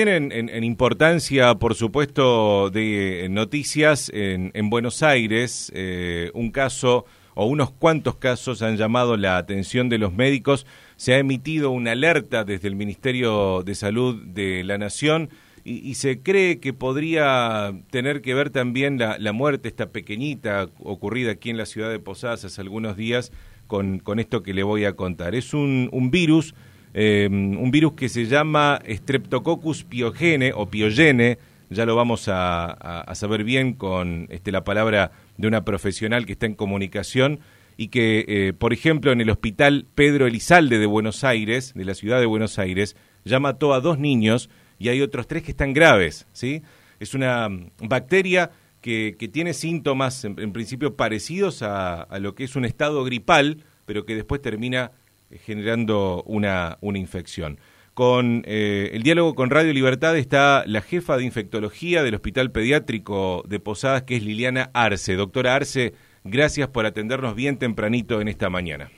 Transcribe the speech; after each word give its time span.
En, 0.00 0.30
en, 0.30 0.62
importancia, 0.62 1.56
por 1.56 1.74
supuesto, 1.74 2.70
de 2.70 3.26
noticias, 3.32 4.08
en, 4.14 4.52
en 4.54 4.70
Buenos 4.70 5.02
Aires, 5.02 5.72
eh, 5.74 6.30
un 6.34 6.52
caso 6.52 7.04
o 7.34 7.46
unos 7.46 7.72
cuantos 7.72 8.14
casos 8.14 8.62
han 8.62 8.76
llamado 8.76 9.16
la 9.16 9.38
atención 9.38 9.88
de 9.88 9.98
los 9.98 10.12
médicos. 10.12 10.66
Se 10.94 11.14
ha 11.14 11.18
emitido 11.18 11.72
una 11.72 11.90
alerta 11.90 12.44
desde 12.44 12.68
el 12.68 12.76
Ministerio 12.76 13.64
de 13.64 13.74
Salud 13.74 14.22
de 14.22 14.62
la 14.62 14.78
Nación 14.78 15.30
y, 15.64 15.96
se 15.96 16.20
cree 16.20 16.60
que 16.60 16.72
podría 16.72 17.74
tener 17.90 18.22
que 18.22 18.34
ver 18.34 18.50
también 18.50 19.00
la, 19.00 19.18
la, 19.18 19.32
muerte, 19.32 19.66
esta 19.66 19.90
pequeñita 19.90 20.68
ocurrida 20.78 21.32
aquí 21.32 21.50
en 21.50 21.56
la 21.56 21.66
ciudad 21.66 21.90
de 21.90 21.98
Posadas 21.98 22.44
hace 22.44 22.60
algunos 22.60 22.96
días, 22.96 23.32
con, 23.66 23.98
con 23.98 24.20
esto 24.20 24.44
que 24.44 24.54
le 24.54 24.62
voy 24.62 24.84
a 24.84 24.92
contar. 24.92 25.34
Es 25.34 25.54
un, 25.54 25.88
un 25.90 26.12
virus 26.12 26.54
eh, 26.94 27.28
un 27.30 27.70
virus 27.70 27.92
que 27.92 28.08
se 28.08 28.26
llama 28.26 28.80
Streptococcus 28.88 29.84
piogene 29.84 30.52
o 30.54 30.66
piogene, 30.66 31.38
ya 31.70 31.84
lo 31.84 31.96
vamos 31.96 32.28
a, 32.28 33.04
saber 33.14 33.44
bien 33.44 33.74
con 33.74 34.26
este, 34.30 34.52
la 34.52 34.64
palabra 34.64 35.12
de 35.36 35.48
una 35.48 35.64
profesional 35.64 36.24
que 36.26 36.32
está 36.32 36.46
en 36.46 36.54
comunicación 36.54 37.40
y 37.76 37.88
que, 37.88 38.24
eh, 38.26 38.52
por 38.52 38.72
ejemplo, 38.72 39.12
en 39.12 39.20
el 39.20 39.30
hospital 39.30 39.86
Pedro 39.94 40.26
Elizalde 40.26 40.78
de 40.78 40.86
Buenos 40.86 41.24
Aires, 41.24 41.74
de 41.74 41.84
la 41.84 41.94
ciudad 41.94 42.20
de 42.20 42.26
Buenos 42.26 42.58
Aires, 42.58 42.96
ya 43.24 43.38
mató 43.38 43.74
a 43.74 43.80
dos 43.80 43.98
niños 43.98 44.50
y 44.78 44.88
hay 44.88 45.00
otros 45.02 45.26
tres 45.26 45.42
que 45.42 45.50
están 45.50 45.74
graves, 45.74 46.26
¿sí? 46.32 46.62
Es 47.00 47.14
una 47.14 47.48
mm, 47.48 47.70
bacteria 47.82 48.50
que, 48.80 49.14
tiene 49.32 49.52
síntomas, 49.52 50.24
en, 50.24 50.40
en 50.40 50.52
principio, 50.52 50.96
parecidos 50.96 51.62
a, 51.62 52.02
a, 52.02 52.18
lo 52.18 52.34
que 52.34 52.44
es 52.44 52.56
un 52.56 52.64
estado 52.64 53.04
gripal, 53.04 53.62
pero 53.84 54.06
que 54.06 54.14
después 54.14 54.40
termina 54.40 54.92
generando 55.30 56.22
una, 56.26 56.78
una 56.80 56.98
infección. 56.98 57.58
Con 57.94 58.44
eh, 58.46 58.90
el 58.92 59.02
diálogo 59.02 59.34
con 59.34 59.50
Radio 59.50 59.72
Libertad 59.72 60.16
está 60.16 60.62
la 60.66 60.82
jefa 60.82 61.16
de 61.16 61.24
infectología 61.24 62.04
del 62.04 62.14
Hospital 62.14 62.52
Pediátrico 62.52 63.42
de 63.46 63.58
Posadas, 63.58 64.02
que 64.02 64.16
es 64.16 64.22
Liliana 64.22 64.70
Arce. 64.72 65.16
Doctora 65.16 65.56
Arce, 65.56 65.94
gracias 66.22 66.68
por 66.68 66.86
atendernos 66.86 67.34
bien 67.34 67.58
tempranito 67.58 68.20
en 68.20 68.28
esta 68.28 68.50
mañana. 68.50 68.88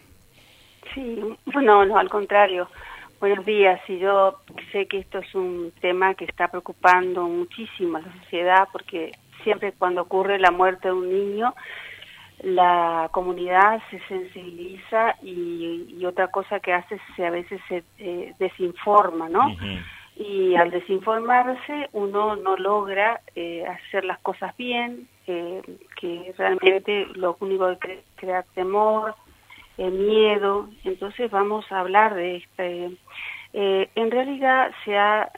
Sí, 0.94 1.18
bueno, 1.46 1.84
no, 1.86 1.98
al 1.98 2.10
contrario. 2.10 2.68
Buenos 3.20 3.44
días, 3.44 3.80
y 3.88 3.98
yo 3.98 4.40
sé 4.72 4.86
que 4.86 4.98
esto 4.98 5.18
es 5.18 5.34
un 5.34 5.72
tema 5.80 6.14
que 6.14 6.24
está 6.24 6.48
preocupando 6.48 7.28
muchísimo 7.28 7.98
a 7.98 8.00
la 8.00 8.12
sociedad 8.22 8.68
porque 8.72 9.12
siempre 9.44 9.72
cuando 9.78 10.02
ocurre 10.02 10.38
la 10.38 10.50
muerte 10.50 10.88
de 10.88 10.94
un 10.94 11.10
niño 11.10 11.54
la 12.42 13.08
comunidad 13.12 13.82
se 13.90 14.00
sensibiliza 14.08 15.16
y, 15.22 16.04
otra 16.04 16.28
cosa 16.28 16.58
que 16.60 16.72
hace 16.72 16.94
es 16.96 17.24
a 17.24 17.30
veces 17.30 17.60
se 17.68 17.84
eh, 17.98 18.34
desinforma, 18.38 19.28
¿no? 19.28 19.54
Y 20.16 20.56
al 20.56 20.70
desinformarse 20.70 21.88
uno 21.92 22.36
no 22.36 22.56
logra 22.56 23.20
eh, 23.36 23.64
hacer 23.66 24.04
las 24.04 24.18
cosas 24.20 24.56
bien, 24.56 25.06
eh, 25.26 25.62
que 26.00 26.34
realmente 26.36 27.06
lo 27.14 27.36
único 27.40 27.78
que 27.78 28.02
crea 28.16 28.42
temor, 28.54 29.14
miedo. 29.78 30.68
Entonces 30.84 31.30
vamos 31.30 31.70
a 31.70 31.80
hablar 31.80 32.14
de 32.14 32.36
este. 32.36 32.90
en 33.52 34.10
realidad 34.10 34.72
se 34.84 34.98
ha 34.98 35.30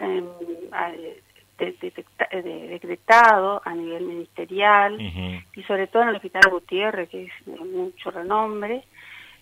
em, 1.63 2.69
decretado 2.69 3.63
a 3.65 3.75
nivel 3.75 4.05
ministerial 4.05 5.01
y 5.01 5.63
sobre 5.65 5.87
todo 5.87 6.03
en 6.03 6.09
el 6.11 6.17
Hospital 6.17 6.51
Gutiérrez, 6.51 7.09
que 7.09 7.25
es 7.25 7.33
de 7.47 7.57
mucho 7.59 8.11
renombre, 8.11 8.85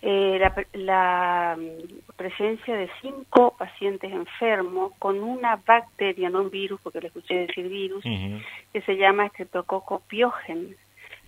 eh, 0.02 0.38
la, 0.40 0.66
la, 0.72 1.58
mm, 1.58 2.14
presencia 2.16 2.74
de 2.74 2.88
cinco 3.02 3.54
pacientes 3.58 4.10
enfermos 4.10 4.92
con 4.98 5.22
una 5.22 5.56
bacteria, 5.56 6.30
no 6.30 6.40
un 6.40 6.50
virus, 6.50 6.80
porque 6.80 7.00
le 7.00 7.08
escuché 7.08 7.46
decir 7.46 7.68
virus, 7.68 8.02
que 8.02 8.80
se 8.82 8.96
llama 8.96 9.28
Streptococcus 9.28 10.00
pyogen, 10.08 10.74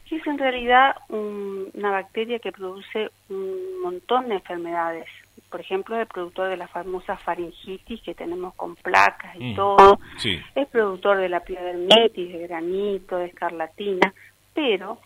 que 0.09 0.17
es 0.17 0.27
en 0.27 0.39
realidad 0.39 0.97
una 1.09 1.91
bacteria 1.91 2.39
que 2.39 2.53
produce 2.53 3.11
un 3.29 3.83
montón 3.83 4.29
de 4.29 4.36
enfermedades 4.36 5.07
por 5.52 5.61
ejemplo, 5.61 5.95
es 5.95 6.01
el 6.01 6.07
productor 6.08 6.48
de 6.48 6.57
la 6.57 6.67
famosa 6.67 7.17
faringitis 7.18 8.01
que 8.02 8.14
tenemos 8.14 8.55
con 8.55 8.74
placas 8.74 9.36
y 9.39 9.52
mm. 9.52 9.57
todo, 9.57 10.01
es 10.24 10.68
productor 10.68 11.18
de 11.18 11.29
la 11.29 11.40
piodermitis, 11.40 12.33
de 12.33 12.46
granito, 12.48 13.18
de 13.18 13.27
escarlatina, 13.27 14.14
pero 14.55 14.98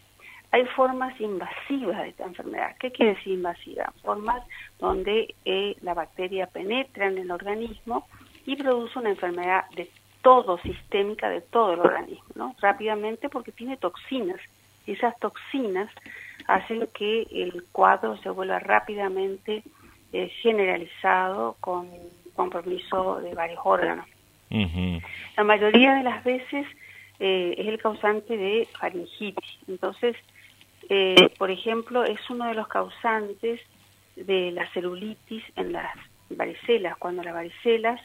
hay 0.53 0.65
formas 0.67 1.21
invasivas 1.21 2.03
de 2.03 2.11
esta 2.11 2.25
enfermedad. 2.25 2.77
¿Qué 2.79 2.93
quiere 2.93 3.15
decir 3.15 3.35
invasiva? 3.35 3.93
Formas 4.03 4.43
donde 4.79 5.35
eh, 5.45 5.77
la 5.83 5.95
bacteria 5.95 6.47
penetra 6.47 7.09
en 7.09 7.19
el 7.19 7.31
organismo 7.31 8.07
y 8.47 8.55
produce 8.57 8.99
una 8.99 9.11
enfermedad 9.11 9.69
de 9.75 9.91
todo, 10.23 10.59
sistémica 10.59 11.29
de 11.29 11.41
todo 11.41 11.75
el 11.75 11.81
organismo, 11.81 12.25
¿no? 12.37 12.57
Rápidamente 12.61 13.29
porque 13.29 13.53
tiene 13.53 13.77
toxinas. 13.77 14.41
Y 14.87 14.93
esas 14.93 15.19
toxinas 15.19 15.91
hacen 16.47 16.89
que 16.95 17.27
el 17.31 17.65
cuadro 17.73 18.17
se 18.19 18.31
vuelva 18.31 18.59
rápidamente 18.61 19.63
eh, 20.19 20.31
generalizado 20.41 21.57
con 21.61 21.91
compromiso 22.35 23.21
de 23.21 23.35
varios 23.35 23.61
órganos. 23.63 24.07
La 24.49 25.45
mayoría 25.45 25.93
de 25.93 26.05
las 26.05 26.25
veces 26.25 26.67
eh, 27.21 27.55
es 27.59 27.67
el 27.67 27.79
causante 27.79 28.35
de 28.35 28.67
faringitis. 28.79 29.59
Entonces, 29.69 30.17
eh, 30.89 31.29
por 31.37 31.51
ejemplo, 31.51 32.03
es 32.05 32.19
uno 32.31 32.47
de 32.47 32.55
los 32.55 32.67
causantes 32.67 33.61
de 34.17 34.53
la 34.53 34.67
celulitis 34.73 35.45
en 35.55 35.73
las 35.73 35.95
varicelas. 36.31 36.97
Cuando 36.97 37.23
las 37.23 37.35
varicelas 37.35 38.01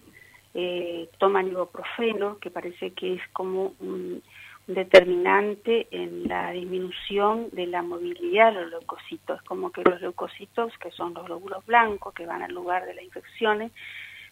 toman 1.17 1.47
ibuprofeno, 1.47 2.39
que 2.39 2.51
parece 2.51 2.91
que 2.91 3.13
es 3.13 3.21
como 3.31 3.73
un, 3.79 4.21
determinante 4.67 5.87
en 5.91 6.27
la 6.27 6.51
disminución 6.51 7.49
de 7.51 7.67
la 7.67 7.81
movilidad 7.81 8.53
de 8.53 8.61
los 8.61 8.71
leucocitos. 8.71 9.39
Es 9.39 9.43
como 9.43 9.71
que 9.71 9.83
los 9.83 10.01
leucocitos, 10.01 10.77
que 10.77 10.91
son 10.91 11.13
los 11.13 11.25
glóbulos 11.25 11.65
blancos 11.65 12.13
que 12.13 12.25
van 12.25 12.41
al 12.41 12.53
lugar 12.53 12.85
de 12.85 12.93
las 12.93 13.03
infecciones, 13.03 13.71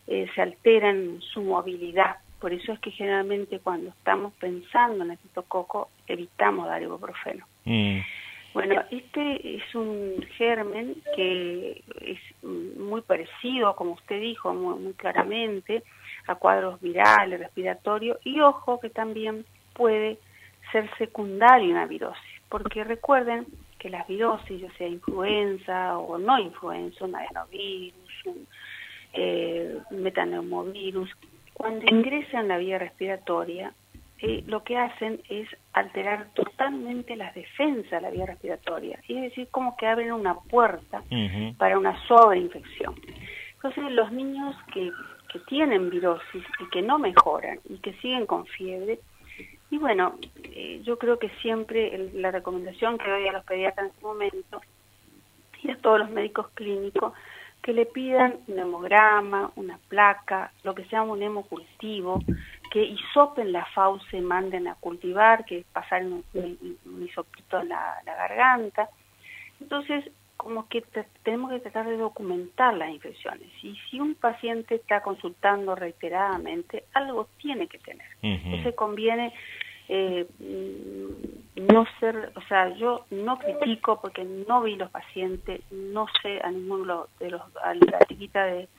eh, 0.07 0.27
se 0.33 0.41
alteran 0.41 1.21
su 1.21 1.41
movilidad. 1.41 2.17
Por 2.39 2.53
eso 2.53 2.71
es 2.71 2.79
que 2.79 2.91
generalmente 2.91 3.59
cuando 3.59 3.89
estamos 3.89 4.33
pensando 4.33 5.03
en 5.03 5.11
el 5.11 5.17
citococo 5.17 5.89
evitamos 6.07 6.67
dar 6.67 6.81
ibuprofeno. 6.81 7.45
Mm. 7.65 7.99
Bueno, 8.53 8.81
este 8.89 9.57
es 9.57 9.75
un 9.75 10.25
germen 10.37 10.95
que 11.15 11.83
es 12.01 12.19
muy 12.43 13.01
parecido, 13.01 13.75
como 13.75 13.91
usted 13.91 14.19
dijo 14.19 14.53
muy 14.53 14.93
claramente, 14.93 15.83
a 16.27 16.35
cuadros 16.35 16.81
virales, 16.81 17.39
respiratorios, 17.39 18.17
y 18.23 18.39
ojo 18.39 18.79
que 18.79 18.89
también 18.89 19.45
puede 19.79 20.19
ser 20.73 20.89
secundario 20.97 21.71
una 21.71 21.85
virosis, 21.85 22.41
porque 22.49 22.83
recuerden 22.83 23.47
que 23.79 23.89
las 23.89 24.05
virosis, 24.07 24.61
ya 24.61 24.71
sea 24.73 24.89
influenza 24.89 25.97
o 25.97 26.17
no 26.17 26.37
influenza, 26.37 27.05
un 27.05 27.15
adenovirus, 27.15 28.25
un 28.25 28.45
eh, 29.13 29.77
metaneumovirus, 29.91 31.09
cuando 31.53 31.85
ingresan 31.89 32.49
la 32.49 32.57
vía 32.57 32.77
respiratoria, 32.77 33.71
eh, 34.21 34.43
lo 34.47 34.63
que 34.63 34.77
hacen 34.77 35.21
es 35.29 35.47
alterar 35.71 36.27
totalmente 36.33 37.15
las 37.15 37.33
defensas 37.33 37.89
de 37.89 38.01
la 38.01 38.09
vía 38.09 38.25
respiratoria, 38.25 38.99
es 39.07 39.21
decir, 39.21 39.47
como 39.49 39.77
que 39.77 39.87
abren 39.87 40.11
una 40.11 40.35
puerta 40.35 41.01
para 41.57 41.79
una 41.79 41.95
sobreinfección. 42.05 42.95
Entonces, 43.55 43.91
los 43.91 44.11
niños 44.11 44.57
que, 44.73 44.91
que 45.31 45.39
tienen 45.47 45.89
virosis 45.89 46.43
y 46.59 46.69
que 46.69 46.81
no 46.81 46.99
mejoran 46.99 47.59
y 47.69 47.77
que 47.77 47.93
siguen 48.01 48.25
con 48.25 48.45
fiebre, 48.45 48.99
y 49.71 49.77
bueno, 49.77 50.17
eh, 50.43 50.81
yo 50.83 50.97
creo 50.97 51.19
que 51.19 51.29
siempre 51.41 52.11
la 52.13 52.31
recomendación 52.31 52.97
que 52.97 53.09
doy 53.09 53.27
a 53.27 53.33
los 53.33 53.45
pediatras 53.45 53.85
en 53.85 53.91
este 53.91 54.05
momento 54.05 54.61
y 55.61 55.71
a 55.71 55.77
todos 55.77 55.99
los 55.99 56.09
médicos 56.09 56.49
clínicos 56.53 57.13
que 57.61 57.73
le 57.73 57.85
pidan 57.85 58.37
un 58.47 58.57
hemograma, 58.57 59.51
una 59.55 59.77
placa, 59.89 60.51
lo 60.63 60.73
que 60.73 60.85
sea 60.85 61.01
un 61.01 61.21
hemocultivo, 61.21 62.23
que 62.71 62.83
hisopen 62.83 63.51
la 63.51 63.65
fauce, 63.65 64.21
manden 64.21 64.67
a 64.67 64.75
cultivar, 64.75 65.45
que 65.45 65.65
pasar 65.73 66.03
un, 66.03 66.23
un, 66.33 67.03
hisopito 67.03 67.59
en 67.59 67.69
la, 67.69 67.95
la 68.05 68.15
garganta. 68.15 68.89
Entonces, 69.59 70.09
como 70.39 70.69
que 70.69 70.81
tenemos 71.23 71.51
que 71.51 71.59
tratar 71.59 71.85
de 71.85 71.97
documentar 71.97 72.73
las 72.73 72.89
infecciones. 72.91 73.49
Y 73.61 73.75
si 73.75 73.99
un 73.99 74.15
paciente 74.15 74.75
está 74.75 75.01
consultando 75.01 75.75
reiteradamente, 75.75 76.85
algo 76.93 77.27
tiene 77.41 77.67
que 77.67 77.77
tener. 77.79 78.07
Entonces 78.21 78.73
conviene 78.73 79.33
eh, 79.89 80.25
no 81.57 81.85
ser, 81.99 82.31
o 82.35 82.41
sea, 82.47 82.73
yo 82.77 83.05
no 83.11 83.37
critico 83.37 83.99
porque 83.99 84.23
no 84.23 84.61
vi 84.61 84.77
los 84.77 84.89
pacientes, 84.91 85.59
no 85.71 86.05
sé 86.21 86.39
a 86.41 86.51
ninguno 86.51 87.07
de 87.19 87.31
los, 87.31 87.41
a 87.61 87.73
la 87.73 87.99
chiquita 88.07 88.45
de 88.45 88.69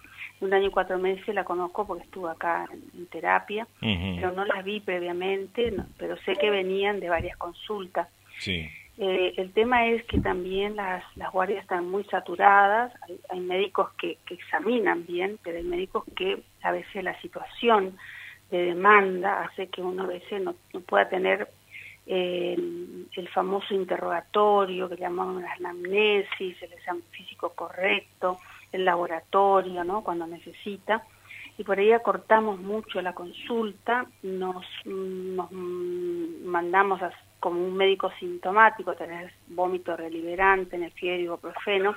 un 0.40 0.54
año 0.54 0.68
y 0.68 0.70
cuatro 0.70 0.98
meses 0.98 1.34
la 1.34 1.44
conozco 1.44 1.86
porque 1.86 2.04
estuvo 2.04 2.30
acá 2.30 2.66
en, 2.72 3.06
terapia, 3.08 3.68
pero 3.80 4.32
no 4.32 4.46
las 4.46 4.64
vi 4.64 4.80
previamente, 4.80 5.74
pero 5.98 6.16
sé 6.24 6.36
que 6.36 6.48
venían 6.48 7.00
de 7.00 7.10
varias 7.10 7.36
consultas. 7.36 8.08
Sí. 8.38 8.66
Eh, 9.02 9.32
el 9.38 9.54
tema 9.54 9.86
es 9.86 10.04
que 10.04 10.20
también 10.20 10.76
las, 10.76 11.02
las 11.16 11.32
guardias 11.32 11.62
están 11.62 11.88
muy 11.90 12.04
saturadas, 12.04 12.92
hay, 13.30 13.40
médicos 13.40 13.88
que, 13.94 14.18
que, 14.26 14.34
examinan 14.34 15.06
bien, 15.06 15.38
pero 15.42 15.56
hay 15.56 15.64
médicos 15.64 16.04
que 16.14 16.42
a 16.62 16.70
veces 16.70 17.02
la 17.02 17.18
situación 17.22 17.96
demanda 18.50 19.42
hace 19.42 19.68
que 19.68 19.80
uno 19.80 20.02
a 20.02 20.06
veces 20.06 20.42
no, 20.42 20.54
pueda 20.86 21.08
tener 21.08 21.48
eh, 22.06 22.58
el 23.16 23.28
famoso 23.28 23.72
interrogatorio 23.72 24.86
que 24.90 24.96
llamamos 24.96 25.40
la 25.40 25.52
anamnesis, 25.52 26.62
el 26.62 26.72
examen 26.74 27.02
físico 27.10 27.54
correcto, 27.54 28.38
el 28.70 28.84
laboratorio, 28.84 29.82
¿no? 29.82 30.04
Cuando 30.04 30.26
necesita. 30.26 31.04
Y 31.56 31.64
por 31.64 31.78
ahí 31.78 31.92
acortamos 31.92 32.60
mucho 32.60 33.00
la 33.00 33.14
consulta, 33.14 34.04
nos, 34.22 34.66
nos 34.84 35.50
mandamos 35.52 37.00
a, 37.00 37.12
como 37.40 37.64
un 37.64 37.76
médico 37.76 38.12
sintomático, 38.18 38.94
tener 38.94 39.32
vómito 39.48 39.96
reliberante, 39.96 40.76
en 40.76 40.84
el 40.84 40.92
fiebre 40.92 41.22
ibuprofeno, 41.22 41.96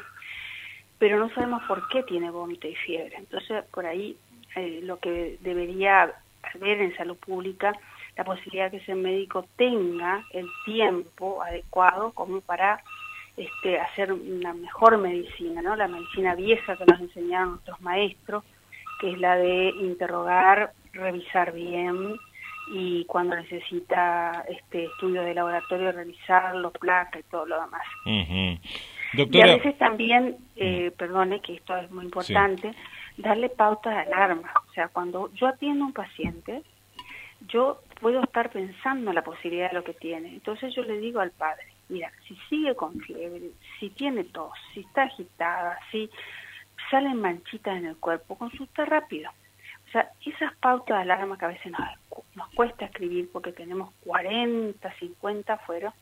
pero 0.98 1.20
no 1.20 1.30
sabemos 1.36 1.62
por 1.64 1.88
qué 1.90 2.04
tiene 2.04 2.32
vómito 2.32 2.68
y 2.68 2.76
fiebre. 2.76 3.18
Entonces, 3.18 3.64
por 3.72 3.86
ahí 3.86 4.18
eh, 4.56 4.80
lo 4.84 4.98
que 5.00 5.38
debería 5.42 6.14
haber 6.56 6.82
en 6.82 6.96
salud 6.96 7.18
pública, 7.18 7.74
la 8.16 8.24
posibilidad 8.24 8.66
de 8.66 8.78
que 8.78 8.84
ese 8.84 8.96
médico 8.96 9.46
tenga 9.58 10.24
el 10.32 10.48
tiempo 10.66 11.42
adecuado 11.44 12.12
como 12.12 12.42
para 12.42 12.82
este, 13.36 13.80
hacer 13.80 14.14
una 14.14 14.54
mejor 14.54 14.98
medicina, 14.98 15.62
¿no? 15.62 15.76
La 15.76 15.88
medicina 15.88 16.36
vieja 16.36 16.78
que 16.78 16.86
nos 16.86 17.00
enseñaron 17.00 17.52
nuestros 17.52 17.82
maestros, 17.82 18.44
que 19.00 19.12
es 19.12 19.20
la 19.20 19.36
de 19.36 19.70
interrogar, 19.70 20.74
revisar 20.94 21.52
bien 21.52 22.18
y 22.68 23.06
cuando 23.06 23.36
necesita 23.36 24.46
este 24.48 24.86
estudio 24.86 25.22
de 25.24 25.34
laboratorio 25.34 25.92
revisarlo, 25.92 26.72
placa 26.72 27.20
y 27.20 27.24
todo 27.24 27.46
lo 27.46 27.62
demás. 27.62 27.84
Y 29.14 29.42
a 29.42 29.46
veces 29.46 29.78
también, 29.78 30.38
eh, 30.56 30.92
perdone 30.98 31.40
que 31.42 31.56
esto 31.56 31.76
es 31.78 31.92
muy 31.92 32.06
importante, 32.06 32.74
darle 33.18 33.50
pautas 33.50 33.94
de 33.94 34.14
alarma. 34.14 34.52
O 34.68 34.74
sea, 34.74 34.88
cuando 34.88 35.32
yo 35.34 35.48
atiendo 35.48 35.84
a 35.84 35.88
un 35.88 35.94
paciente, 35.94 36.64
yo 37.48 37.82
puedo 38.00 38.24
estar 38.24 38.50
pensando 38.50 39.12
en 39.12 39.16
la 39.16 39.24
posibilidad 39.24 39.70
de 39.70 39.76
lo 39.76 39.84
que 39.84 39.94
tiene. 39.94 40.30
Entonces 40.30 40.74
yo 40.76 40.84
le 40.84 40.98
digo 40.98 41.20
al 41.20 41.32
padre, 41.32 41.66
mira, 41.90 42.12
si 42.28 42.36
sigue 42.50 42.76
con 42.76 43.00
fiebre, 43.02 43.52
si 43.80 43.90
tiene 43.90 44.24
tos, 44.24 44.54
si 44.74 44.82
está 44.82 45.04
agitada, 45.04 45.78
si 45.92 46.10
salen 46.90 47.20
manchitas 47.20 47.78
en 47.78 47.86
el 47.86 47.98
cuerpo, 47.98 48.38
consulta 48.38 48.86
rápido. 48.86 49.30
Sea, 49.94 50.12
esas 50.26 50.54
pautas 50.56 50.98
de 50.98 51.04
alarma 51.04 51.38
que 51.38 51.46
a 51.46 51.50
veces 51.50 51.72
nos, 51.72 51.82
nos 52.36 52.50
cuesta 52.56 52.86
escribir 52.86 53.30
porque 53.32 53.54
tenemos 53.54 53.94
40, 54.04 54.92
50 55.00 55.54
afuera, 55.54 55.94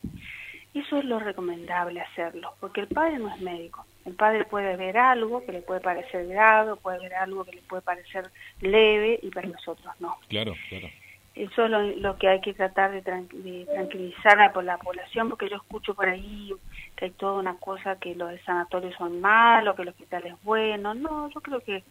eso 0.73 0.97
es 0.97 1.05
lo 1.05 1.19
recomendable 1.19 1.99
hacerlo, 1.99 2.53
porque 2.61 2.81
el 2.81 2.87
padre 2.87 3.19
no 3.19 3.33
es 3.33 3.41
médico. 3.41 3.85
El 4.05 4.13
padre 4.15 4.45
puede 4.45 4.77
ver 4.77 4.97
algo 4.97 5.45
que 5.45 5.51
le 5.51 5.61
puede 5.61 5.81
parecer 5.81 6.27
grave, 6.27 6.75
puede 6.77 6.99
ver 6.99 7.13
algo 7.15 7.43
que 7.43 7.51
le 7.51 7.61
puede 7.61 7.81
parecer 7.81 8.31
leve 8.61 9.19
y 9.21 9.29
para 9.29 9.49
nosotros 9.49 9.93
no. 9.99 10.17
Claro, 10.29 10.53
claro. 10.69 10.87
Eso 11.35 11.65
es 11.65 11.97
lo, 11.97 12.17
que 12.17 12.27
hay 12.27 12.41
que 12.41 12.53
tratar 12.53 12.91
de, 12.91 13.01
tranquilizar 13.01 14.39
a 14.39 14.61
la 14.61 14.77
población, 14.77 15.29
porque 15.29 15.49
yo 15.49 15.55
escucho 15.57 15.93
por 15.93 16.09
ahí 16.09 16.51
que 16.95 17.05
hay 17.05 17.11
toda 17.11 17.39
una 17.39 17.55
cosa 17.55 17.97
que 17.97 18.15
los 18.15 18.39
sanatorios 18.41 18.95
son 18.95 19.21
malos, 19.21 19.75
que 19.75 19.83
el 19.83 19.89
hospital 19.89 20.27
es 20.27 20.43
bueno. 20.43 20.93
No, 20.93 21.29
yo 21.29 21.39
creo 21.39 21.61
que 21.61 21.83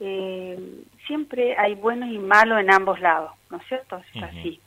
eh, 0.00 0.58
siempre 1.06 1.56
hay 1.56 1.74
buenos 1.74 2.10
y 2.10 2.18
malos 2.18 2.60
en 2.60 2.72
ambos 2.72 3.00
lados, 3.00 3.32
¿no 3.50 3.58
es 3.58 3.66
cierto? 3.68 4.02
Es 4.14 4.22
así 4.22 4.60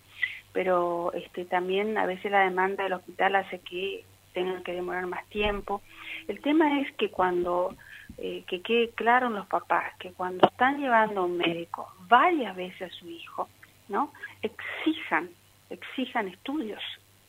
pero 0.53 1.11
este, 1.13 1.45
también 1.45 1.97
a 1.97 2.05
veces 2.05 2.31
la 2.31 2.43
demanda 2.43 2.83
del 2.83 2.93
hospital 2.93 3.35
hace 3.35 3.59
que 3.59 4.05
tengan 4.33 4.63
que 4.63 4.73
demorar 4.73 5.07
más 5.07 5.27
tiempo. 5.27 5.81
El 6.27 6.39
tema 6.41 6.79
es 6.79 6.91
que 6.93 7.09
cuando, 7.09 7.75
eh, 8.19 8.43
que 8.47 8.61
quede 8.61 8.89
claro 8.91 9.27
en 9.27 9.33
los 9.33 9.47
papás, 9.47 9.91
que 9.99 10.11
cuando 10.11 10.47
están 10.47 10.79
llevando 10.79 11.21
a 11.21 11.25
un 11.25 11.37
médico 11.37 11.91
varias 12.07 12.55
veces 12.55 12.91
a 12.91 12.95
su 12.95 13.09
hijo, 13.09 13.49
¿no? 13.89 14.13
Exijan, 14.41 15.29
exijan 15.69 16.27
estudios, 16.27 16.81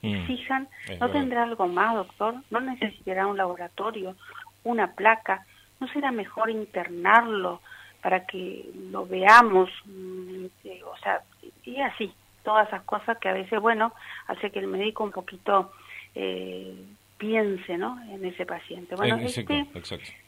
mm, 0.03 0.15
exijan, 0.15 0.69
¿no 1.01 1.11
tendrá 1.11 1.45
algo 1.45 1.67
más, 1.67 1.95
doctor? 1.95 2.37
¿No 2.51 2.61
necesitará 2.61 3.27
un 3.27 3.39
laboratorio, 3.39 4.17
una 4.65 4.93
placa? 4.93 5.47
¿No 5.81 5.89
será 5.89 6.13
mejor 6.13 6.51
internarlo 6.51 7.61
para 8.05 8.27
que 8.27 8.67
lo 8.91 9.07
veamos? 9.07 9.71
Mm, 9.87 10.45
eh, 10.65 10.83
o 10.85 10.95
sea, 10.99 11.23
y 11.65 11.81
así, 11.81 12.13
todas 12.43 12.69
esas 12.69 12.83
cosas 12.83 13.17
que 13.17 13.31
a 13.31 13.33
veces, 13.33 13.59
bueno, 13.59 13.95
hace 14.27 14.51
que 14.51 14.59
el 14.59 14.67
médico 14.67 15.05
un 15.05 15.11
poquito 15.11 15.73
eh, 16.15 16.77
piense, 17.17 17.79
¿no? 17.79 17.99
En 18.11 18.23
ese 18.27 18.45
paciente. 18.45 18.95
Bueno, 18.95 19.17
este, 19.17 19.67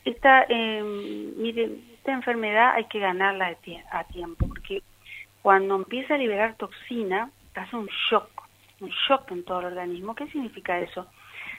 esta, 0.06 0.46
eh, 0.48 0.82
mire, 1.36 1.68
esta 1.92 2.12
enfermedad 2.12 2.76
hay 2.76 2.86
que 2.86 2.98
ganarla 2.98 3.54
a 3.90 4.04
tiempo, 4.04 4.48
porque 4.48 4.82
cuando 5.42 5.76
empieza 5.76 6.14
a 6.14 6.18
liberar 6.18 6.54
toxina, 6.56 7.30
hace 7.54 7.76
un 7.76 7.90
shock, 8.08 8.30
un 8.80 8.88
shock 9.06 9.30
en 9.32 9.44
todo 9.44 9.60
el 9.60 9.66
organismo. 9.66 10.14
¿Qué 10.14 10.26
significa 10.28 10.80
eso? 10.80 11.08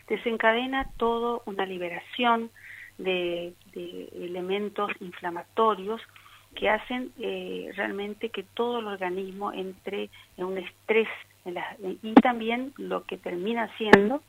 Desencadena 0.07 0.89
todo 0.97 1.43
una 1.45 1.67
liberación 1.67 2.49
de, 2.97 3.53
de 3.73 4.09
elementos 4.13 4.91
inflamatorios 4.99 6.01
que 6.55 6.69
hacen 6.69 7.11
eh, 7.19 7.71
realmente 7.75 8.29
que 8.29 8.43
todo 8.43 8.79
el 8.79 8.87
organismo 8.87 9.53
entre 9.53 10.09
en 10.37 10.45
un 10.45 10.57
estrés 10.57 11.07
y 12.03 12.13
también 12.15 12.73
lo 12.77 13.05
que 13.05 13.17
termina 13.17 13.63
haciendo 13.63 14.21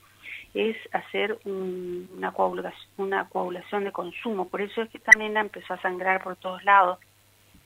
es 0.55 0.77
hacer 0.93 1.39
una, 1.45 2.33
coagulación, 2.33 2.89
una 2.97 3.29
coagulación 3.29 3.85
de 3.85 3.93
consumo. 3.93 4.49
Por 4.49 4.63
eso 4.63 4.83
es 4.83 4.91
que 4.91 4.99
también 4.99 5.35
la 5.35 5.41
empezó 5.41 5.75
a 5.75 5.83
sangrar 5.83 6.23
por 6.23 6.37
todos 6.37 6.63
lados. 6.65 6.99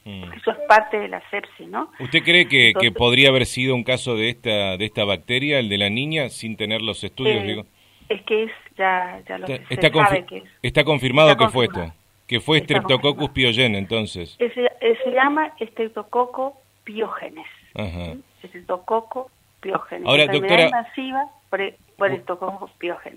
Mm. 0.04 0.32
Eso 0.32 0.50
es 0.50 0.58
parte 0.66 0.98
de 0.98 1.08
la 1.08 1.22
sepsis, 1.30 1.68
¿no? 1.68 1.90
¿Usted 2.00 2.22
cree 2.24 2.48
que, 2.48 2.72
que, 2.78 2.90
podría 2.90 3.28
haber 3.28 3.46
sido 3.46 3.74
un 3.74 3.84
caso 3.84 4.16
de 4.16 4.30
esta 4.30 4.76
de 4.76 4.84
esta 4.84 5.04
bacteria, 5.04 5.60
el 5.60 5.68
de 5.68 5.78
la 5.78 5.90
niña, 5.90 6.28
sin 6.28 6.56
tener 6.56 6.82
los 6.82 7.04
estudios? 7.04 7.44
Eh, 7.44 7.64
es 8.12 8.22
que 8.22 8.44
es, 8.44 8.50
ya, 8.76 9.20
ya 9.28 9.38
lo 9.38 9.46
está, 9.46 9.88
se 9.88 9.92
sabe 9.92 10.26
que 10.26 10.38
es. 10.38 10.44
Está 10.62 10.84
confirmado 10.84 11.36
que 11.36 11.48
fue 11.48 11.66
esto. 11.66 11.92
Que 12.26 12.40
fue 12.40 12.60
Streptococcus 12.60 13.30
pyogenes, 13.30 13.78
entonces. 13.78 14.36
Ese, 14.38 14.68
se 15.04 15.10
llama 15.10 15.52
Streptococcus 15.60 16.54
pyogenes. 16.84 17.46
Ajá. 17.74 18.14
Streptococcus 18.38 19.30
pyogenes. 19.60 20.06
Ahora, 20.06 20.26
doctora... 20.26 20.70
masiva 20.70 21.26
por, 21.50 21.60
por. 21.96 22.22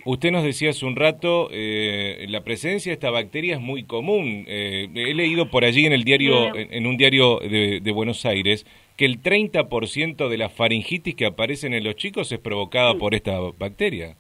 Usted 0.06 0.32
nos 0.32 0.44
decía 0.44 0.70
hace 0.70 0.86
un 0.86 0.96
rato, 0.96 1.48
eh, 1.52 2.26
la 2.30 2.44
presencia 2.44 2.92
de 2.92 2.94
esta 2.94 3.10
bacteria 3.10 3.56
es 3.56 3.62
muy 3.62 3.84
común. 3.84 4.46
Eh, 4.48 4.90
he 4.94 5.14
leído 5.14 5.50
por 5.50 5.66
allí 5.66 5.86
en 5.86 5.94
el 5.94 6.04
diario, 6.04 6.56
en, 6.56 6.86
un 6.86 6.98
diario 6.98 7.40
de, 7.40 7.80
de, 7.82 7.92
Buenos 7.92 8.26
Aires, 8.26 8.66
que 8.96 9.06
el 9.06 9.24
30% 9.24 10.28
de 10.28 10.38
la 10.38 10.50
faringitis 10.50 11.16
que 11.16 11.26
aparecen 11.26 11.74
en 11.74 11.84
los 11.84 11.96
chicos 11.96 12.32
es 12.32 12.40
provocada 12.40 12.94
por 12.96 13.16
esta 13.16 13.40
bacteria. 13.58 14.16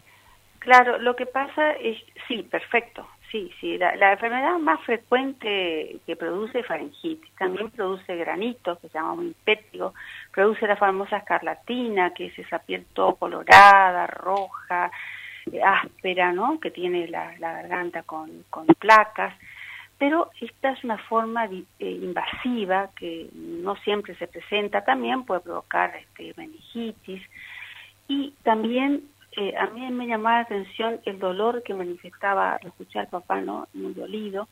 Claro, 0.66 0.98
lo 0.98 1.16
que 1.16 1.28
pasa 1.28 1.74
es, 1.74 1.96
sí, 2.28 2.42
perfecto, 2.42 3.08
Sí, 3.32 3.52
sí, 3.60 3.78
la, 3.78 4.14
enfermedad 4.14 4.58
más 4.60 4.82
frecuente 4.82 6.00
que 6.06 6.16
produce 6.16 6.64
faringitis, 6.64 7.36
también 7.36 7.70
produce 7.70 8.16
granitos, 8.16 8.80
que 8.80 8.88
se 8.88 8.98
llama 8.98 9.16
muy 9.16 9.36
pétrigo, 9.44 9.94
produce 10.32 10.66
la 10.66 10.78
famosa 10.78 11.18
escarlatina, 11.18 12.14
que 12.14 12.28
es 12.28 12.40
esa 12.40 12.60
piel 12.60 12.86
todo 12.94 13.16
colorada, 13.16 14.08
roja, 14.08 14.90
áspera, 15.64 16.32
¿no? 16.32 16.60
Que 16.60 16.72
tiene 16.72 17.08
la, 17.10 17.36
garganta 17.38 18.04
con, 18.04 18.46
con, 18.50 18.68
placas, 18.68 19.36
pero 19.98 20.30
esta 20.40 20.72
es 20.72 20.84
una 20.84 20.98
forma 20.98 21.46
eh, 21.46 21.66
invasiva 21.80 22.90
que 22.98 23.28
no 23.34 23.76
siempre 23.78 24.16
se 24.16 24.28
presenta, 24.28 24.86
también 24.86 25.26
puede 25.26 25.42
provocar 25.42 25.94
este, 25.96 26.34
meningitis 26.38 27.22
y 28.08 28.34
también 28.44 29.04
eh, 29.38 29.54
a 29.58 29.68
mí 29.68 29.90
me 29.92 30.08
llamaba 30.08 30.38
la 30.38 30.44
atención 30.44 31.00
el 31.06 31.20
dolor 31.20 31.62
que 31.64 31.74
manifestaba, 31.74 32.60
lo 32.62 32.70
escuché 32.70 33.00
al 33.00 33.08
papá, 33.08 33.42
¿no? 33.42 33.68
Muy 33.74 33.94
dolido, 33.94 34.48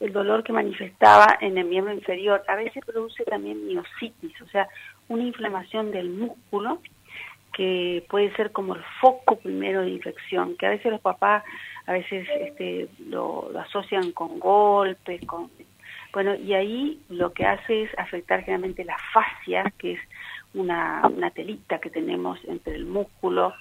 el 0.00 0.12
dolor 0.12 0.42
que 0.42 0.52
manifestaba 0.52 1.38
en 1.40 1.58
el 1.58 1.66
miembro 1.66 1.92
inferior. 1.92 2.42
A 2.48 2.56
veces 2.56 2.84
produce 2.84 3.24
también 3.24 3.66
miositis, 3.66 4.40
o 4.42 4.48
sea, 4.48 4.68
una 5.08 5.22
inflamación 5.22 5.92
del 5.92 6.10
músculo 6.10 6.80
que 7.52 8.04
puede 8.10 8.34
ser 8.34 8.52
como 8.52 8.74
el 8.74 8.82
foco 9.00 9.36
primero 9.36 9.82
de 9.82 9.90
infección, 9.90 10.56
que 10.56 10.66
a 10.66 10.70
veces 10.70 10.92
los 10.92 11.00
papás 11.00 11.42
a 11.86 11.92
veces 11.92 12.28
este, 12.40 12.88
lo, 13.08 13.50
asocian 13.58 14.12
con 14.12 14.38
golpes, 14.40 15.24
con 15.24 15.50
bueno, 16.12 16.34
y 16.34 16.54
ahí 16.54 17.00
lo 17.08 17.32
que 17.32 17.44
hace 17.44 17.82
es 17.82 17.98
afectar 17.98 18.40
generalmente 18.40 18.84
la 18.84 18.96
fascia, 19.12 19.70
que 19.78 19.92
es 19.92 20.00
una, 20.54 21.02
una 21.14 21.30
telita 21.30 21.78
que 21.78 21.90
tenemos 21.90 22.38
entre 22.46 22.74
el 22.74 22.86
músculo 22.86 23.52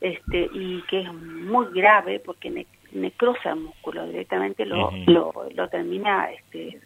este, 0.00 0.48
y 0.52 0.82
que 0.88 1.00
es 1.00 1.12
muy 1.12 1.66
grave 1.72 2.20
porque 2.20 2.66
necrosa 2.92 3.50
el 3.50 3.60
músculo, 3.60 4.06
directamente 4.06 4.64
lo, 4.64 4.90
lo, 5.06 5.68
termina 5.68 6.30
este, 6.30 6.80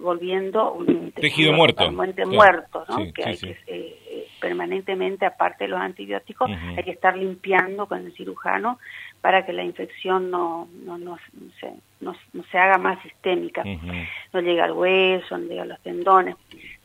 volviendo 0.00 0.72
un 0.72 1.12
tejido 1.12 1.52
muerto, 1.52 1.90
muerto, 1.90 2.84
¿no? 2.88 3.12
que 3.12 3.24
hay 3.24 3.36
que 3.36 3.56
eh, 3.66 4.26
permanentemente, 4.40 5.26
aparte 5.26 5.64
de 5.64 5.70
los 5.70 5.80
antibióticos, 5.80 6.50
hay 6.76 6.84
que 6.84 6.90
estar 6.90 7.16
limpiando 7.16 7.86
con 7.86 8.04
el 8.04 8.12
cirujano 8.14 8.78
para 9.20 9.44
que 9.44 9.52
la 9.52 9.64
infección 9.64 10.30
no, 10.30 10.68
no, 10.84 10.96
no, 10.96 11.18
se, 11.60 11.72
no, 12.00 12.14
se 12.50 12.58
haga 12.58 12.78
más 12.78 13.02
sistémica, 13.02 13.64
no 13.64 14.40
llega 14.40 14.64
al 14.64 14.72
hueso, 14.72 15.36
no 15.36 15.46
llega 15.46 15.62
a 15.62 15.66
los 15.66 15.80
tendones. 15.80 16.36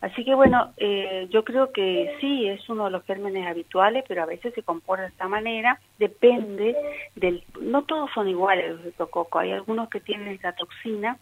Así 0.02 0.26
que 0.26 0.36
bueno, 0.36 0.74
eh, 0.78 1.28
yo 1.30 1.46
creo 1.46 1.72
que 1.72 2.16
sí, 2.20 2.48
es 2.48 2.68
uno 2.70 2.86
de 2.86 2.92
los 2.92 3.06
gérmenes 3.06 3.48
habituales, 3.48 4.04
pero 4.08 4.24
a 4.24 4.26
veces 4.26 4.54
se 4.54 4.64
comporta 4.64 5.04
de 5.04 5.10
esta 5.10 5.28
manera, 5.28 5.80
depende 5.98 6.76
del... 7.16 7.44
No 7.62 7.84
todos 7.84 8.10
son 8.14 8.28
iguales 8.28 8.72
los 8.72 8.84
de 8.84 8.92
tococo, 8.92 9.40
hay 9.40 9.52
algunos 9.52 9.90
que 9.90 10.02
tienen 10.02 10.28
esta 10.28 10.52
toxina 10.54 11.18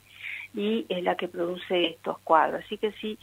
y 0.53 0.85
es 0.89 1.03
la 1.03 1.15
que 1.15 1.27
produce 1.27 1.87
estos 1.87 2.19
cuadros. 2.19 2.63
Así 2.65 2.77
que 2.77 2.91
sí, 2.93 3.17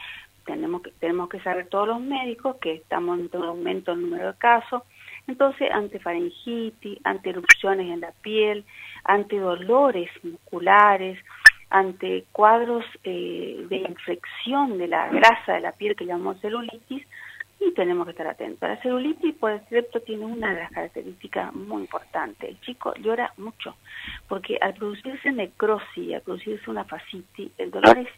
tenemos 0.45 0.83
que, 0.83 0.91
tenemos 0.93 1.29
que 1.29 1.41
saber 1.41 1.69
todos 1.69 1.89
los 1.89 2.01
médicos 2.01 2.57
que 2.57 2.75
estamos 2.75 3.19
en 3.19 3.29
todo 3.29 3.45
aumento 3.45 3.93
el 3.93 4.03
número 4.03 4.33
de 4.33 4.39
casos, 4.39 4.83
entonces, 5.29 5.71
ante 5.71 6.01
faringitis, 6.01 6.99
ante 7.05 7.31
erupciones 7.31 7.93
en 7.93 8.01
la 8.01 8.13
piel, 8.23 8.65
ante 9.05 9.39
dolores 9.39 10.11
musculares, 10.25 11.19
ante 11.69 12.25
cuadros 12.33 12.83
eh, 13.05 13.67
de 13.69 13.77
infección 13.77 14.79
de 14.79 14.89
la 14.89 15.09
grasa 15.09 15.53
de 15.53 15.61
la 15.61 15.73
piel 15.73 15.95
que 15.95 16.07
llamamos 16.07 16.41
celulitis, 16.41 17.07
y 17.61 17.73
tenemos 17.73 18.07
que 18.07 18.13
estar 18.13 18.27
atentos. 18.27 18.69
La 18.69 18.81
celulitis 18.83 19.35
por 19.35 19.51
el 19.51 19.87
tiene 20.07 20.25
una 20.25 20.55
de 20.55 20.61
las 20.61 20.73
características 20.73 21.55
muy 21.55 21.83
importantes. 21.83 22.51
El 22.51 22.61
chico 22.61 22.95
llora 22.95 23.33
mucho, 23.37 23.77
porque 24.29 24.59
al 24.61 24.75
producirse 24.75 25.33
necrosis, 25.33 26.15
al 26.15 26.23
producirse 26.23 26.71
una 26.71 26.85
fascitis, 26.85 27.51
el 27.59 27.71
dolor 27.71 27.99
es 27.99 28.09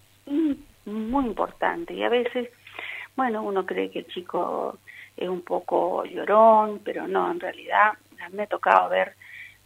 muy 0.87 1.26
importante 1.26 1.94
y 1.94 2.02
a 2.02 2.09
veces, 2.09 2.50
bueno, 3.16 3.42
uno 3.42 3.64
cree 3.66 3.90
que 3.90 4.00
el 4.00 4.06
chico 4.09 4.78
es 5.16 5.28
un 5.28 5.42
poco 5.42 6.04
llorón, 6.04 6.80
pero 6.85 7.06
no, 7.06 7.30
en 7.30 7.40
realidad 7.40 7.92
me 8.32 8.42
ha 8.42 8.47
tocado 8.47 8.90
ver 8.90 9.14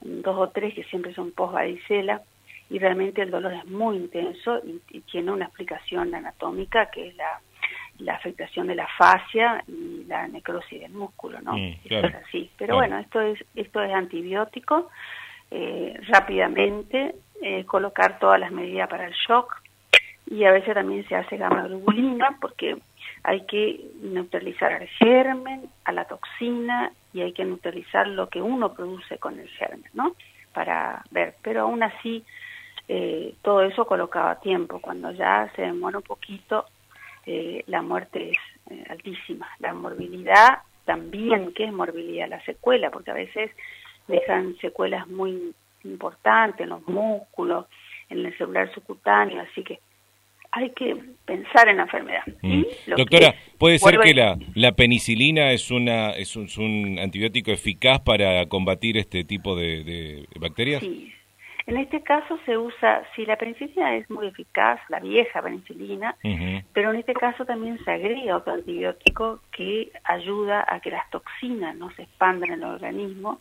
dos 0.01 0.37
o 0.37 0.49
tres 0.51 0.75
que 0.75 0.85
siempre 0.85 1.15
son 1.15 1.33
post-varicela 1.33 2.23
y 2.71 2.79
realmente 2.79 3.23
el 3.23 3.31
dolor 3.31 3.53
es 3.53 3.65
muy 3.67 3.97
intenso 3.97 4.61
y, 4.65 5.01
tiene 5.01 5.31
una 5.31 5.47
explicación 5.47 6.15
anatómica 6.15 6.91
que 6.91 7.09
es 7.09 7.17
la, 7.17 7.41
la, 7.99 8.15
afectación 8.15 8.67
de 8.67 8.75
la 8.75 8.89
fascia 8.99 9.63
y 9.67 10.05
la 10.05 10.27
necrosis 10.29 10.81
del 10.81 10.93
músculo, 10.93 11.41
¿no? 11.41 11.57
es 11.57 12.15
así. 12.15 12.51
Pero 12.57 12.77
bueno, 12.77 12.99
esto 12.99 13.21
es, 13.21 13.45
esto 13.55 13.83
es 13.83 13.93
antibiótico, 13.93 14.91
eh, 15.51 15.99
rápidamente 16.09 17.15
eh, 17.43 17.65
colocar 17.65 18.19
todas 18.19 18.41
las 18.41 18.51
medidas 18.51 18.89
para 18.89 19.07
el 19.07 19.13
shock 19.13 19.63
y 20.27 20.45
a 20.45 20.53
veces 20.53 20.75
también 20.75 21.07
se 21.07 21.15
hace 21.15 21.37
gamma 21.37 21.65
globulina 21.65 22.39
porque 22.41 22.79
hay 23.23 23.43
que 23.47 23.81
neutralizar 24.03 24.73
al 24.73 24.87
germen, 24.87 25.69
a 25.85 25.93
la 25.93 26.07
toxina 26.07 26.93
y 27.13 27.21
hay 27.21 27.33
que 27.33 27.45
neutralizar 27.45 28.07
lo 28.09 28.29
que 28.29 28.41
uno 28.41 28.73
produce 28.73 29.19
con 29.19 29.39
el 29.39 29.49
germen, 29.49 29.91
¿no? 29.93 30.15
Para 30.53 31.05
ver, 31.11 31.35
pero 31.43 31.63
aún 31.63 31.83
así 31.83 32.25
eh, 32.89 33.35
todo 33.43 33.63
eso 33.63 33.87
colocado 33.87 34.29
a 34.29 34.41
tiempo, 34.41 34.81
cuando 34.81 35.11
ya 35.13 35.51
se 35.57 35.63
demora 35.63 35.99
un 35.99 36.05
poquito, 36.05 36.67
eh, 37.27 37.65
la 37.67 37.83
muerte 37.83 38.31
es 38.31 38.39
eh, 38.71 38.85
altísima. 38.89 39.49
La 39.59 39.73
morbilidad 39.73 40.59
también, 40.85 41.53
¿qué 41.55 41.65
es 41.65 41.73
morbilidad? 41.73 42.29
La 42.29 42.45
secuela, 42.45 42.91
porque 42.91 43.11
a 43.11 43.15
veces 43.15 43.51
dejan 44.09 44.57
secuelas 44.57 45.07
muy 45.09 45.55
importantes 45.85 46.61
en 46.61 46.71
los 46.71 46.87
músculos, 46.87 47.67
en 48.11 48.25
el 48.25 48.37
celular 48.37 48.73
subcutáneo, 48.75 49.41
así 49.41 49.63
que 49.63 49.81
hay 50.57 50.71
que 50.71 50.97
pensar 51.25 51.69
en 51.69 51.79
la 51.79 51.83
enfermedad. 51.83 52.23
Mm. 52.43 52.63
Doctora, 52.97 53.35
¿puede 53.59 53.79
ser 53.79 53.99
que 53.99 54.15
la, 54.15 54.39
la 54.55 54.73
penicilina 54.73 55.51
es, 55.51 55.71
una, 55.71 56.11
es 56.11 56.37
un, 56.37 56.99
antibiótico 57.01 57.51
eficaz 57.51 58.01
para 58.01 58.47
combatir 58.47 58.97
este 58.97 59.25
tipo 59.25 59.57
de, 59.57 60.27
bacterias? 60.39 60.81
Sí. 60.81 61.13
En 61.67 61.79
este 61.79 62.03
caso 62.03 62.39
se 62.45 62.59
usa, 62.59 63.03
si 63.17 63.25
la 63.25 63.37
penicilina 63.37 63.97
es 63.97 64.11
muy 64.11 64.27
eficaz, 64.27 64.81
la 64.91 65.01
vieja 65.01 65.41
penicilina, 65.41 66.15
pero 66.75 66.91
en 66.91 66.97
este 66.97 67.15
caso 67.15 67.47
también 67.47 67.83
se 67.85 67.91
agrega 67.91 68.37
otro 68.37 68.53
antibiótico 68.53 69.41
que 69.51 69.91
ayuda 70.05 70.65
a 70.69 70.81
que 70.81 70.91
las 70.91 71.09
toxinas 71.11 71.75
no 71.77 71.91
se 71.93 72.03
expandan 72.03 72.53
en 72.53 72.63
el 72.63 72.69
organismo 72.69 73.41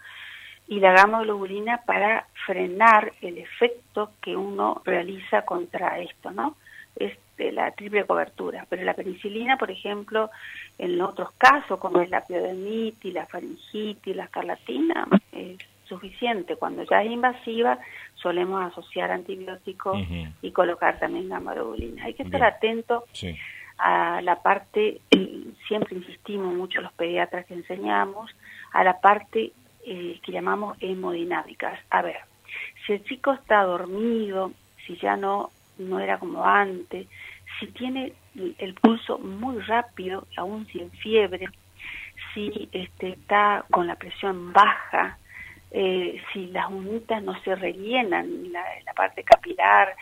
y 0.68 0.80
la 0.80 0.94
gamma 0.94 1.22
globulina 1.24 1.82
para 1.86 2.28
frenar 2.46 3.12
el 3.22 3.38
efecto 3.38 4.12
que 4.22 4.38
uno 4.38 4.82
realiza 4.86 5.42
contra 5.44 6.00
esto, 6.00 6.32
¿no? 6.32 6.56
es 6.96 7.18
de 7.38 7.52
la 7.52 7.72
triple 7.72 8.06
cobertura, 8.06 8.66
pero 8.70 8.84
la 8.84 8.94
penicilina, 8.94 9.58
por 9.58 9.72
ejemplo, 9.72 10.30
en 10.78 11.02
otros 11.02 11.32
casos, 11.38 11.80
como 11.80 12.00
es 12.02 12.10
la 12.10 12.22
piodermitis, 12.22 13.14
la 13.14 13.26
faringitis, 13.26 14.16
la 14.16 14.26
escarlatina, 14.26 15.08
es 15.32 15.58
suficiente. 15.94 16.56
Cuando 16.56 16.84
ya 16.84 17.04
es 17.04 17.12
invasiva, 17.12 17.80
solemos 18.16 18.64
asociar 18.64 19.12
antibióticos 19.12 19.98
y 20.42 20.52
colocar 20.52 21.00
también 21.00 21.30
gamma 21.30 21.54
Hay 22.04 22.14
que 22.14 22.24
estar 22.24 22.44
atento 22.44 23.06
a 23.78 24.22
la 24.22 24.42
parte, 24.42 25.02
siempre 25.68 25.96
insistimos 25.96 26.54
mucho 26.54 26.82
los 26.82 26.94
pediatras 26.94 27.46
que 27.46 27.54
enseñamos, 27.56 28.32
a 28.72 28.84
la 28.84 29.00
parte 29.00 29.52
eh, 29.86 30.20
que 30.24 30.32
llamamos 30.32 30.78
hemodinámicas. 30.80 31.80
A 31.90 32.02
ver, 32.02 32.18
si 32.86 32.94
el 32.94 33.04
chico 33.04 33.34
está 33.34 33.64
dormido, 33.64 34.52
si 34.86 34.96
ya 34.98 35.18
no 35.18 35.50
no 35.78 36.00
era 36.00 36.20
como 36.20 36.46
antes, 36.46 37.08
si 37.60 37.68
tiene 37.68 38.14
el 38.36 38.74
pulso 38.76 39.18
muy 39.18 39.60
rápido, 39.60 40.28
aún 40.38 40.68
sin 40.68 40.92
fiebre, 40.92 41.48
si 42.34 42.70
este, 42.72 43.10
está 43.10 43.66
con 43.70 43.88
la 43.88 43.96
presión 43.96 44.54
baja, 44.54 45.18
eh, 45.74 46.22
si 46.32 46.48
las 46.48 46.70
unitas 46.70 47.22
no 47.24 47.38
se 47.42 47.56
rellenan, 47.56 48.52
la, 48.52 48.64
la 48.86 48.94
parte 48.94 49.24
capilar, 49.24 49.96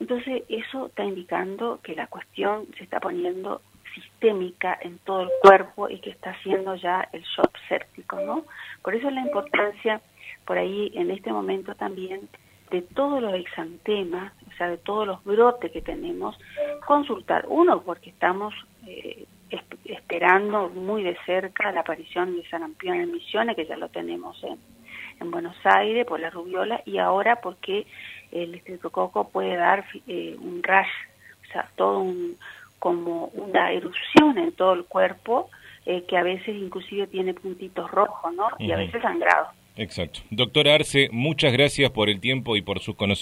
entonces 0.00 0.42
eso 0.48 0.86
está 0.86 1.04
indicando 1.04 1.80
que 1.82 1.94
la 1.94 2.06
cuestión 2.06 2.66
se 2.76 2.84
está 2.84 2.98
poniendo 2.98 3.60
sistémica 3.94 4.78
en 4.80 4.98
todo 4.98 5.22
el 5.22 5.30
cuerpo 5.42 5.88
y 5.88 6.00
que 6.00 6.10
está 6.10 6.30
haciendo 6.30 6.74
ya 6.76 7.08
el 7.12 7.22
shock 7.22 7.56
séptico, 7.68 8.20
¿no? 8.20 8.44
Por 8.82 8.94
eso 8.94 9.10
la 9.10 9.20
importancia, 9.20 10.00
por 10.46 10.58
ahí 10.58 10.90
en 10.94 11.10
este 11.10 11.30
momento 11.30 11.74
también, 11.74 12.28
de 12.70 12.80
todos 12.80 13.20
los 13.20 13.34
exantemas, 13.34 14.32
o 14.48 14.56
sea, 14.56 14.70
de 14.70 14.78
todos 14.78 15.06
los 15.06 15.22
brotes 15.24 15.70
que 15.70 15.82
tenemos, 15.82 16.38
consultar. 16.86 17.44
Uno, 17.48 17.82
porque 17.82 18.08
estamos 18.08 18.54
eh, 18.86 19.26
esperando 19.84 20.70
muy 20.70 21.02
de 21.02 21.16
cerca 21.26 21.70
la 21.70 21.80
aparición 21.80 22.34
de 22.34 22.48
sarampión 22.48 22.96
en 22.96 23.12
Misiones, 23.12 23.56
que 23.56 23.66
ya 23.66 23.76
lo 23.76 23.90
tenemos 23.90 24.42
en, 24.42 24.58
en 25.22 25.30
Buenos 25.30 25.56
Aires 25.64 26.06
por 26.06 26.20
la 26.20 26.30
rubiola, 26.30 26.82
y 26.84 26.98
ahora 26.98 27.36
porque 27.36 27.86
el 28.30 28.54
estreptococo 28.54 29.28
puede 29.28 29.56
dar 29.56 29.84
eh, 30.06 30.36
un 30.38 30.62
rash, 30.62 30.90
o 31.48 31.52
sea, 31.52 31.68
todo 31.76 32.00
un, 32.00 32.36
como 32.78 33.26
una 33.34 33.72
erupción 33.72 34.38
en 34.38 34.52
todo 34.52 34.74
el 34.74 34.84
cuerpo, 34.84 35.50
eh, 35.86 36.04
que 36.06 36.16
a 36.16 36.22
veces 36.22 36.54
inclusive 36.56 37.06
tiene 37.06 37.34
puntitos 37.34 37.90
rojos, 37.90 38.32
¿no? 38.34 38.48
Y 38.58 38.72
a 38.72 38.76
veces 38.76 39.02
sangrado. 39.02 39.48
Exacto. 39.76 40.20
Doctora 40.30 40.74
Arce, 40.74 41.08
muchas 41.12 41.52
gracias 41.52 41.90
por 41.90 42.10
el 42.10 42.20
tiempo 42.20 42.56
y 42.56 42.62
por 42.62 42.80
sus 42.80 42.94
conocimientos. 42.94 43.20